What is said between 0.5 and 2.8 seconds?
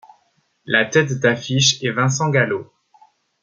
La tête d'affiche est Vincent Gallo.